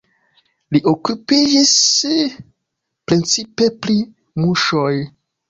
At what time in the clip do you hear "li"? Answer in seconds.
0.77-0.79